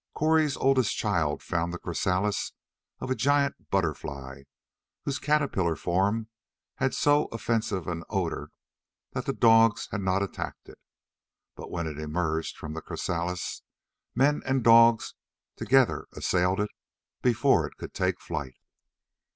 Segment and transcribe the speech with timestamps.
[0.15, 2.53] Cori's oldest child found the chrysalis
[2.99, 4.41] of a giant butterfly,
[5.05, 6.27] whose caterpillar form
[6.77, 8.49] had so offensive an odor
[9.11, 10.79] that the dogs had not attacked it.
[11.55, 13.61] But when it emerged from the chrysalis,
[14.15, 15.13] men and dogs
[15.55, 16.71] together assailed it
[17.21, 18.55] before it could take flight.